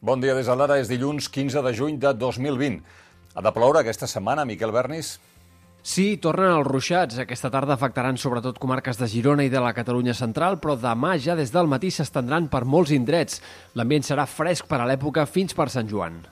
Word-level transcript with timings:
Bon 0.00 0.16
dia 0.16 0.32
des 0.32 0.48
de 0.48 0.54
l'ara, 0.56 0.78
és 0.80 0.88
dilluns 0.88 1.26
15 1.28 1.60
de 1.60 1.72
juny 1.76 1.98
de 2.00 2.14
2020. 2.16 2.78
Ha 3.36 3.42
de 3.44 3.50
ploure 3.52 3.82
aquesta 3.82 4.08
setmana, 4.08 4.46
Miquel 4.48 4.72
Bernis? 4.72 5.18
Sí, 5.84 6.16
tornen 6.16 6.54
els 6.54 6.66
ruixats. 6.66 7.18
Aquesta 7.20 7.50
tarda 7.52 7.76
afectaran 7.76 8.16
sobretot 8.16 8.56
comarques 8.60 8.96
de 8.96 9.08
Girona 9.12 9.44
i 9.44 9.52
de 9.52 9.60
la 9.60 9.74
Catalunya 9.76 10.16
central, 10.16 10.56
però 10.56 10.78
demà 10.80 11.18
ja 11.20 11.36
des 11.36 11.52
del 11.52 11.68
matí 11.68 11.92
s'estendran 11.92 12.48
per 12.48 12.64
molts 12.64 12.96
indrets. 12.96 13.42
L'ambient 13.76 14.08
serà 14.08 14.24
fresc 14.24 14.68
per 14.72 14.80
a 14.80 14.88
l'època 14.88 15.28
fins 15.28 15.52
per 15.52 15.68
Sant 15.68 15.88
Joan. 15.92 16.22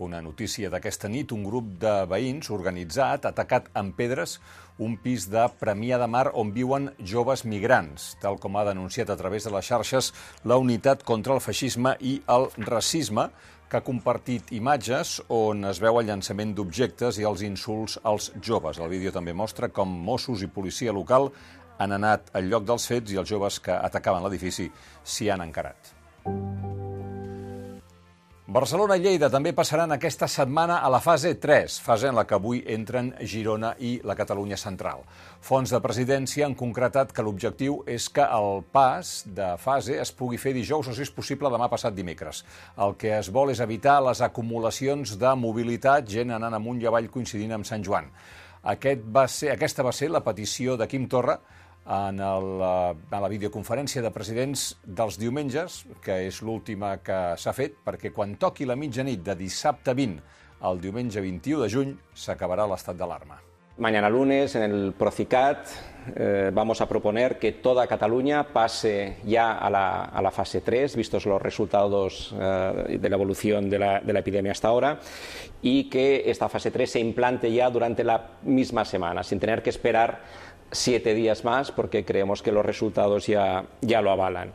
Una 0.00 0.22
notícia 0.24 0.70
d'aquesta 0.72 1.10
nit, 1.12 1.28
un 1.36 1.42
grup 1.44 1.74
de 1.82 1.90
veïns 2.08 2.48
organitzat 2.54 3.26
ha 3.26 3.32
atacat 3.34 3.66
amb 3.76 3.92
pedres 3.98 4.38
un 4.80 4.94
pis 4.96 5.26
de 5.28 5.42
Premià 5.60 5.98
de 6.00 6.06
Mar 6.08 6.30
on 6.40 6.54
viuen 6.56 6.88
joves 7.04 7.44
migrants, 7.44 8.14
tal 8.22 8.38
com 8.40 8.56
ha 8.56 8.64
denunciat 8.64 9.12
a 9.12 9.18
través 9.20 9.44
de 9.44 9.52
les 9.52 9.68
xarxes 9.68 10.08
la 10.48 10.56
unitat 10.56 11.04
contra 11.04 11.36
el 11.36 11.44
feixisme 11.44 11.92
i 12.00 12.14
el 12.32 12.48
racisme, 12.64 13.28
que 13.68 13.76
ha 13.76 13.84
compartit 13.84 14.48
imatges 14.56 15.18
on 15.28 15.68
es 15.68 15.82
veu 15.84 16.00
el 16.00 16.08
llançament 16.08 16.56
d'objectes 16.56 17.20
i 17.20 17.28
els 17.28 17.44
insults 17.44 18.00
als 18.02 18.32
joves. 18.40 18.80
El 18.80 18.88
vídeo 18.88 19.12
també 19.12 19.36
mostra 19.36 19.68
com 19.68 19.92
Mossos 20.08 20.40
i 20.40 20.48
policia 20.48 20.96
local 20.96 21.28
han 21.76 21.92
anat 22.00 22.32
al 22.32 22.48
lloc 22.48 22.64
dels 22.72 22.88
fets 22.88 23.12
i 23.12 23.20
els 23.20 23.28
joves 23.28 23.60
que 23.60 23.76
atacaven 23.76 24.24
l'edifici 24.24 24.72
s'hi 25.04 25.28
han 25.28 25.44
encarat. 25.44 25.92
Barcelona 28.50 28.96
i 28.98 29.04
Lleida 29.04 29.28
també 29.30 29.52
passaran 29.54 29.92
aquesta 29.94 30.26
setmana 30.26 30.80
a 30.82 30.88
la 30.90 30.98
fase 30.98 31.36
3, 31.38 31.76
fase 31.84 32.08
en 32.10 32.16
la 32.18 32.24
que 32.26 32.34
avui 32.34 32.64
entren 32.74 33.12
Girona 33.22 33.76
i 33.78 33.92
la 34.02 34.16
Catalunya 34.18 34.56
central. 34.58 35.04
Fons 35.38 35.70
de 35.70 35.78
presidència 35.84 36.48
han 36.48 36.56
concretat 36.58 37.12
que 37.14 37.22
l'objectiu 37.22 37.76
és 37.86 38.08
que 38.10 38.24
el 38.26 38.64
pas 38.74 39.12
de 39.38 39.52
fase 39.62 40.00
es 40.02 40.10
pugui 40.10 40.40
fer 40.42 40.50
dijous 40.56 40.90
o, 40.90 40.96
si 40.96 41.06
és 41.06 41.14
possible, 41.14 41.46
demà 41.46 41.70
passat 41.70 41.94
dimecres. 41.94 42.42
El 42.74 42.98
que 42.98 43.14
es 43.20 43.30
vol 43.30 43.54
és 43.54 43.62
evitar 43.62 44.00
les 44.02 44.18
acumulacions 44.26 45.14
de 45.22 45.34
mobilitat, 45.38 46.10
gent 46.10 46.34
anant 46.34 46.58
amunt 46.58 46.82
i 46.82 46.90
avall 46.90 47.06
coincidint 47.06 47.54
amb 47.54 47.70
Sant 47.70 47.86
Joan. 47.86 48.10
Aquest 48.74 49.06
va 49.14 49.28
ser, 49.30 49.54
aquesta 49.54 49.86
va 49.86 49.94
ser 49.94 50.10
la 50.10 50.26
petició 50.26 50.74
de 50.74 50.90
Quim 50.90 51.06
Torra, 51.06 51.38
en, 51.86 52.20
el, 52.20 52.48
eh, 52.60 52.94
en 53.10 53.22
la 53.22 53.30
videoconferència 53.32 54.02
de 54.02 54.12
presidents 54.14 54.76
dels 54.84 55.18
diumenges, 55.20 55.84
que 56.04 56.22
és 56.28 56.40
l'última 56.42 56.96
que 57.04 57.20
s'ha 57.40 57.54
fet, 57.56 57.78
perquè 57.84 58.12
quan 58.12 58.36
toqui 58.40 58.68
la 58.68 58.78
mitjanit 58.78 59.22
de 59.24 59.36
dissabte 59.38 59.94
20 59.94 60.20
al 60.60 60.80
diumenge 60.80 61.22
21 61.24 61.62
de 61.64 61.70
juny 61.72 61.94
s'acabarà 62.14 62.66
l'estat 62.68 62.98
d'alarma. 62.98 63.40
Mañana 63.80 64.10
lunes, 64.10 64.54
en 64.56 64.62
el 64.62 64.92
Procicat, 64.92 65.68
eh, 66.14 66.50
vamos 66.52 66.82
a 66.82 66.88
proponer 66.88 67.38
que 67.38 67.52
toda 67.52 67.86
Cataluña 67.86 68.44
pase 68.52 69.16
ya 69.24 69.56
a 69.56 69.70
la, 69.70 70.04
a 70.04 70.20
la 70.20 70.30
fase 70.30 70.60
3, 70.60 70.96
vistos 70.96 71.24
los 71.24 71.40
resultados 71.40 72.34
eh, 72.38 72.98
de 73.00 73.08
la 73.08 73.16
evolución 73.16 73.70
de 73.70 73.78
la, 73.78 74.00
de 74.00 74.12
la, 74.12 74.18
epidemia 74.18 74.52
hasta 74.52 74.68
ahora, 74.68 75.00
y 75.62 75.88
que 75.88 76.24
esta 76.26 76.50
fase 76.50 76.70
3 76.70 76.90
se 76.90 77.00
implante 77.00 77.50
ya 77.50 77.70
durante 77.70 78.04
la 78.04 78.32
misma 78.42 78.84
semana, 78.84 79.22
sin 79.22 79.40
tener 79.40 79.62
que 79.62 79.70
esperar 79.70 80.20
siete 80.72 81.14
días 81.14 81.44
más 81.44 81.72
porque 81.72 82.04
creemos 82.04 82.42
que 82.42 82.52
los 82.52 82.64
resultados 82.64 83.26
ya, 83.26 83.64
ya 83.80 84.02
lo 84.02 84.10
avalan. 84.10 84.52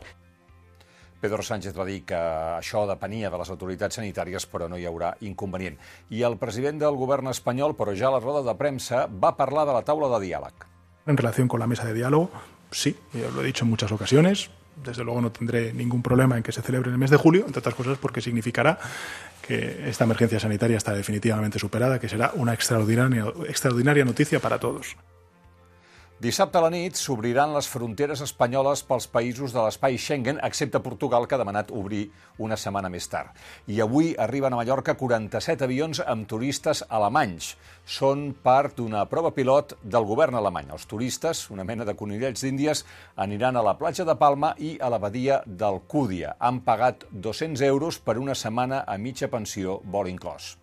Pedro 1.22 1.42
Sánchez 1.42 1.74
va 1.74 1.86
dir 1.88 2.04
que 2.06 2.16
això 2.16 2.84
depenia 2.86 3.32
de 3.34 3.38
les 3.40 3.50
autoritats 3.50 3.98
sanitàries, 3.98 4.46
però 4.46 4.68
no 4.70 4.78
hi 4.78 4.86
haurà 4.86 5.16
inconvenient. 5.26 5.80
I 6.14 6.22
el 6.28 6.38
president 6.38 6.78
del 6.84 7.00
govern 7.00 7.32
espanyol, 7.32 7.74
però 7.74 7.96
ja 7.98 8.12
a 8.12 8.14
la 8.14 8.20
roda 8.22 8.44
de 8.46 8.54
premsa, 8.60 9.08
va 9.08 9.34
parlar 9.38 9.66
de 9.66 9.74
la 9.74 9.82
taula 9.88 10.12
de 10.14 10.20
diàleg. 10.28 10.68
En 11.08 11.18
relación 11.18 11.48
con 11.48 11.60
la 11.60 11.68
mesa 11.68 11.86
de 11.86 11.96
diálogo, 11.96 12.30
sí, 12.70 12.96
ya 13.14 13.32
lo 13.32 13.42
he 13.42 13.46
dicho 13.46 13.64
en 13.66 13.72
muchas 13.72 13.92
ocasiones, 13.92 14.52
desde 14.84 15.04
luego 15.04 15.22
no 15.22 15.32
tendré 15.32 15.74
ningún 15.74 16.04
problema 16.04 16.38
en 16.38 16.44
que 16.44 16.52
se 16.52 16.62
celebre 16.62 16.90
en 16.90 16.94
el 16.94 17.00
mes 17.00 17.10
de 17.10 17.18
julio, 17.18 17.46
entre 17.48 17.60
otras 17.60 17.76
cosas 17.76 17.98
porque 17.98 18.22
significará 18.22 18.78
que 19.42 19.90
esta 19.90 20.04
emergencia 20.04 20.40
sanitaria 20.40 20.78
está 20.78 20.94
definitivamente 20.94 21.60
superada, 21.60 22.00
que 22.00 22.10
será 22.10 22.34
una 22.36 22.54
extraordinaria, 22.54 23.26
extraordinaria 23.48 24.06
noticia 24.06 24.40
para 24.40 24.60
todos. 24.60 24.98
Dissabte 26.16 26.56
a 26.56 26.62
la 26.64 26.70
nit 26.72 26.96
s'obriran 26.96 27.52
les 27.52 27.68
fronteres 27.68 28.22
espanyoles 28.24 28.86
pels 28.88 29.04
països 29.12 29.52
de 29.52 29.60
l'espai 29.60 29.98
Schengen, 30.00 30.38
excepte 30.48 30.80
Portugal, 30.80 31.26
que 31.28 31.36
ha 31.36 31.42
demanat 31.42 31.74
obrir 31.76 32.06
una 32.40 32.56
setmana 32.56 32.88
més 32.88 33.10
tard. 33.12 33.34
I 33.68 33.82
avui 33.84 34.14
arriben 34.16 34.56
a 34.56 34.62
Mallorca 34.62 34.96
47 34.96 35.68
avions 35.68 36.00
amb 36.00 36.24
turistes 36.32 36.86
alemanys. 36.88 37.52
Són 37.84 38.30
part 38.48 38.80
d'una 38.80 39.04
prova 39.12 39.34
pilot 39.36 39.76
del 39.84 40.08
govern 40.08 40.40
alemany. 40.40 40.72
Els 40.72 40.88
turistes, 40.88 41.50
una 41.52 41.68
mena 41.68 41.84
de 41.84 41.98
conillets 42.00 42.48
d'Índies, 42.48 42.86
aniran 43.20 43.60
a 43.60 43.66
la 43.68 43.76
platja 43.76 44.08
de 44.08 44.16
Palma 44.16 44.54
i 44.56 44.78
a 44.80 44.88
la 44.88 45.02
badia 45.04 45.42
d'Alcúdia. 45.46 46.38
Han 46.40 46.64
pagat 46.64 47.10
200 47.12 47.60
euros 47.68 48.00
per 48.00 48.16
una 48.24 48.40
setmana 48.40 48.86
a 48.88 48.96
mitja 48.96 49.28
pensió, 49.28 49.82
vol 49.84 50.08
inclòs. 50.08 50.56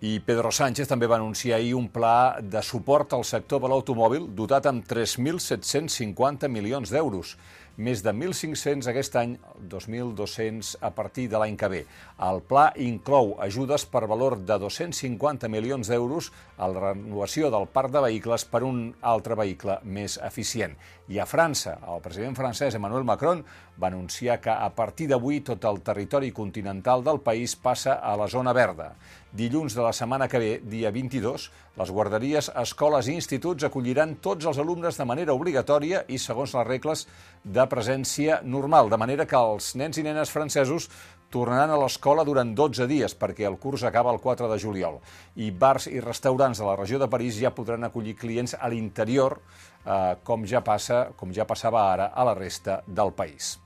I 0.00 0.20
Pedro 0.22 0.52
Sánchez 0.54 0.86
també 0.86 1.08
va 1.10 1.16
anunciar 1.18 1.56
ahir 1.56 1.72
un 1.74 1.88
pla 1.90 2.38
de 2.38 2.60
suport 2.62 3.16
al 3.16 3.24
sector 3.26 3.58
de 3.64 3.70
l'automòbil 3.72 4.28
dotat 4.38 4.68
amb 4.70 4.84
3.750 4.86 6.46
milions 6.54 6.92
d'euros 6.94 7.32
més 7.78 8.02
de 8.02 8.10
1.500 8.10 8.88
aquest 8.90 9.16
any, 9.20 9.36
2.200 9.70 10.72
a 10.82 10.90
partir 10.90 11.28
de 11.30 11.38
l'any 11.38 11.54
que 11.56 11.68
ve. 11.70 11.80
El 12.26 12.40
pla 12.42 12.64
inclou 12.82 13.36
ajudes 13.44 13.84
per 13.86 14.02
valor 14.10 14.34
de 14.42 14.56
250 14.58 15.48
milions 15.48 15.86
d'euros 15.86 16.32
a 16.58 16.66
la 16.66 16.82
renovació 16.88 17.52
del 17.54 17.68
parc 17.70 17.94
de 17.94 18.02
vehicles 18.08 18.44
per 18.50 18.64
un 18.66 18.82
altre 19.00 19.38
vehicle 19.38 19.78
més 19.84 20.18
eficient. 20.26 20.74
I 21.08 21.22
a 21.22 21.28
França, 21.30 21.76
el 21.86 22.02
president 22.04 22.34
francès 22.36 22.74
Emmanuel 22.74 23.06
Macron 23.06 23.44
va 23.78 23.92
anunciar 23.92 24.40
que 24.42 24.50
a 24.50 24.68
partir 24.74 25.06
d'avui 25.08 25.40
tot 25.46 25.62
el 25.70 25.78
territori 25.86 26.32
continental 26.34 27.06
del 27.06 27.22
país 27.22 27.54
passa 27.54 28.00
a 28.02 28.16
la 28.18 28.26
zona 28.26 28.52
verda. 28.52 28.90
Dilluns 29.28 29.74
de 29.76 29.82
la 29.84 29.92
setmana 29.92 30.24
que 30.28 30.38
ve, 30.40 30.52
dia 30.64 30.88
22, 30.88 31.42
les 31.76 31.90
guarderies, 31.92 32.48
escoles 32.56 33.10
i 33.10 33.16
instituts 33.18 33.66
acolliran 33.66 34.14
tots 34.24 34.48
els 34.48 34.56
alumnes 34.58 34.96
de 34.96 35.04
manera 35.04 35.34
obligatòria 35.36 36.00
i 36.08 36.16
segons 36.16 36.54
les 36.56 36.66
regles 36.66 37.04
de 37.44 37.66
presència 37.68 38.40
normal, 38.42 38.88
de 38.88 38.96
manera 38.96 39.26
que 39.28 39.36
els 39.36 39.74
nens 39.76 40.00
i 40.00 40.06
nenes 40.06 40.32
francesos 40.32 40.88
tornaran 41.28 41.74
a 41.74 41.76
l'escola 41.76 42.24
durant 42.24 42.54
12 42.56 42.88
dies, 42.88 43.12
perquè 43.12 43.44
el 43.44 43.58
curs 43.60 43.84
acaba 43.84 44.14
el 44.16 44.20
4 44.24 44.48
de 44.48 44.58
juliol. 44.62 44.96
I 45.36 45.50
bars 45.52 45.90
i 45.92 46.00
restaurants 46.00 46.62
de 46.62 46.64
la 46.64 46.78
regió 46.80 46.98
de 46.98 47.10
París 47.12 47.36
ja 47.36 47.52
podran 47.52 47.84
acollir 47.84 48.16
clients 48.16 48.56
a 48.56 48.72
l'interior, 48.72 49.42
eh, 49.84 50.16
com, 50.24 50.48
ja 50.48 50.64
passa, 50.64 51.10
com 51.16 51.36
ja 51.36 51.44
passava 51.44 51.84
ara 51.92 52.12
a 52.14 52.24
la 52.24 52.34
resta 52.34 52.80
del 52.86 53.12
país. 53.12 53.58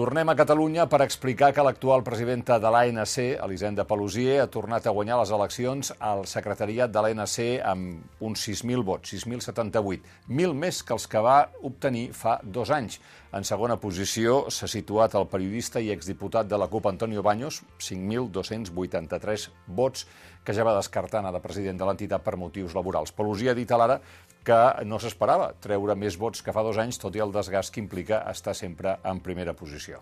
Tornem 0.00 0.30
a 0.32 0.34
Catalunya 0.34 0.86
per 0.88 1.02
explicar 1.04 1.50
que 1.52 1.60
l'actual 1.60 2.00
presidenta 2.00 2.56
de 2.56 2.70
l'ANC, 2.72 3.16
Elisenda 3.44 3.84
Pelusier, 3.84 4.38
ha 4.40 4.46
tornat 4.48 4.86
a 4.88 4.94
guanyar 4.96 5.18
les 5.20 5.32
eleccions 5.36 5.90
al 6.00 6.22
secretariat 6.24 6.88
de 6.88 7.02
l'ANC 7.04 7.36
amb 7.68 8.24
uns 8.24 8.46
6.000 8.48 8.80
vots, 8.80 9.12
6.078, 9.12 10.00
1.000 10.30 10.56
més 10.56 10.80
que 10.80 10.96
els 10.96 11.04
que 11.04 11.20
va 11.20 11.36
obtenir 11.68 12.06
fa 12.16 12.38
dos 12.40 12.72
anys. 12.72 12.96
En 13.36 13.44
segona 13.44 13.76
posició 13.76 14.46
s'ha 14.48 14.70
situat 14.72 15.18
el 15.20 15.28
periodista 15.28 15.84
i 15.84 15.92
exdiputat 15.92 16.48
de 16.48 16.56
la 16.56 16.70
CUP, 16.72 16.88
Antonio 16.88 17.20
Baños, 17.20 17.60
5.283 17.76 19.50
vots, 19.68 20.08
que 20.44 20.54
ja 20.56 20.64
va 20.64 20.76
descartar 20.76 21.20
anar 21.20 21.32
de 21.34 21.42
president 21.44 21.78
de 21.78 21.86
l'entitat 21.88 22.24
per 22.24 22.36
motius 22.40 22.74
laborals. 22.74 23.12
Pelusier 23.12 23.52
ha 23.52 23.58
dit 23.58 23.70
a 23.70 23.78
l'ara 23.80 24.00
que 24.44 24.60
no 24.88 24.98
s'esperava 24.98 25.52
treure 25.60 25.96
més 25.96 26.16
vots 26.18 26.42
que 26.42 26.52
fa 26.52 26.64
dos 26.64 26.80
anys, 26.80 26.98
tot 26.98 27.16
i 27.16 27.20
el 27.20 27.32
desgast 27.32 27.74
que 27.74 27.82
implica 27.82 28.24
estar 28.30 28.54
sempre 28.56 28.96
en 29.04 29.20
primera 29.20 29.52
posició. 29.54 30.00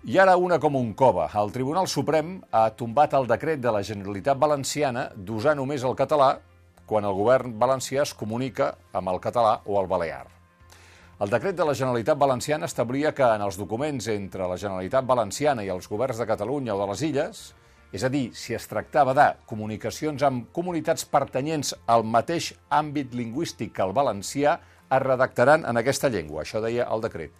I 0.00 0.16
ara 0.16 0.38
una 0.40 0.56
com 0.58 0.78
un 0.78 0.94
cova. 0.96 1.26
El 1.36 1.52
Tribunal 1.52 1.86
Suprem 1.86 2.38
ha 2.56 2.70
tombat 2.72 3.12
el 3.18 3.28
decret 3.28 3.60
de 3.60 3.72
la 3.74 3.82
Generalitat 3.84 4.38
Valenciana 4.40 5.10
d'usar 5.14 5.52
només 5.58 5.84
el 5.84 5.92
català 5.98 6.38
quan 6.88 7.04
el 7.04 7.14
govern 7.14 7.52
valencià 7.60 8.02
es 8.02 8.14
comunica 8.16 8.72
amb 8.96 9.12
el 9.12 9.20
català 9.22 9.60
o 9.66 9.76
el 9.78 9.86
balear. 9.86 10.24
El 11.20 11.28
decret 11.28 11.54
de 11.54 11.66
la 11.68 11.76
Generalitat 11.76 12.16
Valenciana 12.18 12.64
establia 12.64 13.12
que 13.12 13.28
en 13.28 13.44
els 13.44 13.60
documents 13.60 14.08
entre 14.08 14.48
la 14.48 14.56
Generalitat 14.56 15.04
Valenciana 15.04 15.62
i 15.62 15.68
els 15.68 15.86
governs 15.86 16.18
de 16.18 16.26
Catalunya 16.26 16.74
o 16.74 16.80
de 16.80 16.86
les 16.88 17.02
Illes 17.04 17.42
és 17.92 18.04
a 18.06 18.10
dir, 18.12 18.30
si 18.38 18.54
es 18.54 18.68
tractava 18.70 19.14
de 19.18 19.26
comunicacions 19.50 20.22
amb 20.22 20.50
comunitats 20.54 21.06
pertanyents 21.10 21.74
al 21.90 22.04
mateix 22.06 22.52
àmbit 22.70 23.16
lingüístic 23.18 23.74
que 23.74 23.82
el 23.82 23.94
valencià, 23.96 24.60
es 24.90 25.02
redactaran 25.02 25.64
en 25.70 25.78
aquesta 25.78 26.10
llengua. 26.10 26.42
Això 26.42 26.62
deia 26.62 26.86
el 26.90 27.02
decret. 27.02 27.34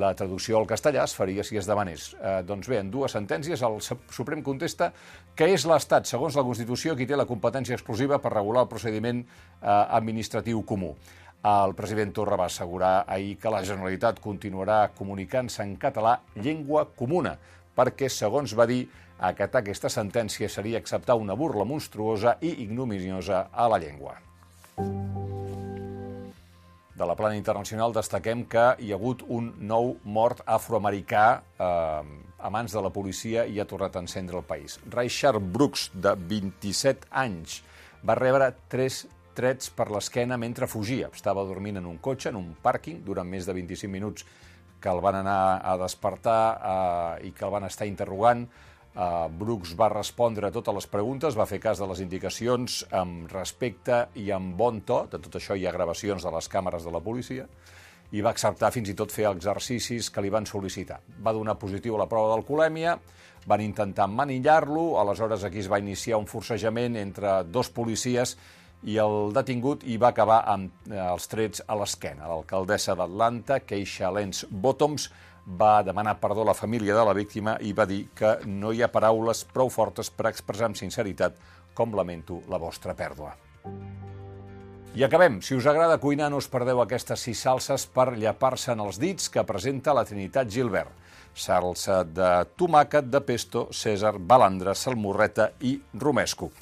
La 0.00 0.10
traducció 0.18 0.58
al 0.58 0.66
castellà 0.66 1.04
es 1.04 1.14
faria 1.14 1.44
si 1.46 1.58
es 1.60 1.68
demanés. 1.68 2.08
Eh, 2.18 2.40
doncs 2.46 2.68
bé, 2.70 2.80
en 2.82 2.90
dues 2.90 3.12
sentències 3.14 3.60
el 3.62 3.78
Suprem 3.84 4.42
contesta 4.42 4.90
que 5.36 5.46
és 5.52 5.66
l'Estat, 5.70 6.08
segons 6.10 6.34
la 6.34 6.42
Constitució, 6.46 6.96
qui 6.96 7.06
té 7.06 7.16
la 7.16 7.28
competència 7.28 7.76
exclusiva 7.78 8.18
per 8.18 8.32
regular 8.34 8.64
el 8.64 8.72
procediment 8.72 9.22
eh, 9.22 9.68
administratiu 9.68 10.64
comú. 10.66 10.94
El 11.44 11.74
president 11.76 12.12
Torra 12.16 12.38
va 12.40 12.48
assegurar 12.48 13.04
ahir 13.06 13.36
que 13.36 13.52
la 13.52 13.60
Generalitat 13.62 14.18
continuarà 14.24 14.88
comunicant-se 14.96 15.62
en 15.62 15.76
català 15.76 16.16
llengua 16.40 16.86
comuna, 16.96 17.36
perquè, 17.76 18.08
segons 18.08 18.54
va 18.56 18.64
dir, 18.66 18.86
Acatar 19.18 19.62
aquesta 19.62 19.88
sentència 19.88 20.48
seria 20.48 20.78
acceptar 20.78 21.14
una 21.14 21.34
burla 21.38 21.64
monstruosa 21.64 22.38
i 22.42 22.56
ignominiosa 22.66 23.48
a 23.52 23.68
la 23.68 23.78
llengua. 23.78 24.18
de 26.94 27.06
la 27.06 27.16
plana 27.18 27.34
internacional 27.36 27.92
destaquem 27.92 28.44
que 28.46 28.64
hi 28.78 28.92
ha 28.92 28.98
hagut 28.98 29.24
un 29.34 29.50
nou 29.66 29.96
mort 30.06 30.44
afroamericà 30.46 31.24
eh, 31.58 32.12
a 32.38 32.50
mans 32.54 32.74
de 32.74 32.82
la 32.84 32.92
policia 32.94 33.44
i 33.50 33.58
ha 33.58 33.66
tornat 33.66 33.96
a 33.96 34.02
encendre 34.04 34.38
el 34.38 34.46
país. 34.46 34.78
Richard 34.94 35.42
Brooks, 35.42 35.88
de 35.94 36.14
27 36.14 37.10
anys, 37.10 37.62
va 38.06 38.14
rebre 38.18 38.52
tres 38.70 39.04
trets 39.34 39.72
per 39.74 39.88
l'esquena 39.90 40.38
mentre 40.38 40.68
fugia. 40.70 41.10
Estava 41.10 41.42
dormint 41.48 41.80
en 41.80 41.88
un 41.90 41.98
cotxe, 41.98 42.30
en 42.30 42.38
un 42.38 42.52
pàrquing, 42.62 43.02
durant 43.02 43.26
més 43.26 43.48
de 43.48 43.56
25 43.56 43.90
minuts 43.90 44.26
que 44.78 44.92
el 44.92 45.00
van 45.02 45.18
anar 45.24 45.40
a 45.64 45.74
despertar 45.80 46.40
eh, 46.54 47.26
i 47.26 47.34
que 47.34 47.46
el 47.48 47.54
van 47.56 47.66
estar 47.66 47.90
interrogant. 47.90 48.46
Eh, 48.94 49.28
Brooks 49.38 49.74
va 49.74 49.88
respondre 49.90 50.46
a 50.46 50.54
totes 50.54 50.76
les 50.76 50.86
preguntes, 50.86 51.34
va 51.34 51.48
fer 51.50 51.58
cas 51.62 51.80
de 51.82 51.88
les 51.90 52.02
indicacions 52.04 52.84
amb 52.94 53.30
respecte 53.32 54.04
i 54.22 54.28
amb 54.30 54.54
bon 54.58 54.80
to. 54.86 55.04
De 55.10 55.18
tot 55.18 55.40
això 55.40 55.56
hi 55.58 55.66
ha 55.66 55.74
gravacions 55.74 56.22
de 56.22 56.30
les 56.34 56.48
càmeres 56.50 56.86
de 56.86 56.94
la 56.94 57.02
policia 57.02 57.48
i 58.14 58.22
va 58.22 58.30
acceptar 58.30 58.70
fins 58.70 58.92
i 58.92 58.94
tot 58.94 59.10
fer 59.10 59.26
exercicis 59.26 60.10
que 60.14 60.22
li 60.22 60.30
van 60.30 60.46
sol·licitar. 60.46 61.00
Va 61.24 61.32
donar 61.34 61.56
positiu 61.58 61.96
a 61.96 62.04
la 62.04 62.06
prova 62.06 62.30
d'alcoholèmia, 62.30 62.98
van 63.50 63.64
intentar 63.64 64.06
manillar-lo, 64.06 65.00
aleshores 65.00 65.42
aquí 65.44 65.58
es 65.64 65.70
va 65.70 65.80
iniciar 65.82 66.20
un 66.20 66.28
forcejament 66.30 66.94
entre 67.00 67.40
dos 67.50 67.72
policies 67.74 68.36
i 68.84 68.98
el 69.00 69.32
detingut 69.34 69.82
hi 69.88 69.96
va 69.98 70.12
acabar 70.12 70.42
amb 70.52 70.90
eh, 70.92 71.00
els 71.00 71.26
trets 71.32 71.64
a 71.66 71.76
l'esquena. 71.80 72.28
L'alcaldessa 72.30 72.94
d'Atlanta, 72.94 73.58
Keisha 73.66 74.12
Lenz 74.14 74.44
Bottoms, 74.50 75.08
va 75.46 75.82
demanar 75.82 76.18
perdó 76.20 76.42
a 76.42 76.50
la 76.52 76.54
família 76.54 76.94
de 76.96 77.04
la 77.04 77.14
víctima 77.16 77.58
i 77.60 77.72
va 77.72 77.86
dir 77.86 78.08
que 78.16 78.38
no 78.46 78.72
hi 78.72 78.82
ha 78.82 78.92
paraules 78.92 79.44
prou 79.52 79.70
fortes 79.70 80.10
per 80.10 80.30
expressar 80.30 80.70
amb 80.70 80.78
sinceritat 80.80 81.36
com 81.74 81.94
lamento 81.94 82.40
la 82.48 82.58
vostra 82.58 82.94
pèrdua. 82.94 83.34
I 84.94 85.02
acabem. 85.02 85.40
Si 85.42 85.56
us 85.56 85.66
agrada 85.66 85.98
cuinar, 85.98 86.28
no 86.30 86.38
us 86.38 86.46
perdeu 86.46 86.78
aquestes 86.80 87.24
sis 87.26 87.40
salses 87.42 87.88
per 87.90 88.12
llapar-se 88.14 88.70
en 88.76 88.84
els 88.84 89.00
dits 89.02 89.26
que 89.28 89.42
presenta 89.42 89.94
la 89.96 90.04
Trinitat 90.06 90.46
Gilbert. 90.46 90.92
Salsa 91.34 92.04
de 92.06 92.28
tomàquet, 92.54 93.08
de 93.10 93.18
pesto, 93.26 93.66
cèsar, 93.74 94.14
balandra, 94.20 94.76
salmorreta 94.78 95.50
i 95.66 95.74
romesco. 95.98 96.52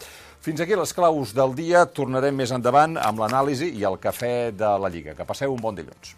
Fins 0.40 0.64
aquí 0.64 0.74
les 0.80 0.96
claus 0.96 1.36
del 1.36 1.52
dia. 1.54 1.84
Tornarem 1.84 2.40
més 2.40 2.56
endavant 2.56 2.96
amb 2.96 3.20
l'anàlisi 3.20 3.68
i 3.76 3.84
el 3.84 4.00
cafè 4.00 4.50
de 4.56 4.74
la 4.80 4.88
Lliga. 4.88 5.12
Que 5.12 5.28
passeu 5.28 5.52
un 5.52 5.60
bon 5.60 5.76
dilluns. 5.76 6.16